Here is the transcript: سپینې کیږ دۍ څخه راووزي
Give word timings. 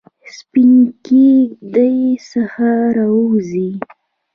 سپینې 0.37 0.83
کیږ 1.05 1.47
دۍ 1.73 1.97
څخه 2.29 2.69
راووزي 2.95 3.69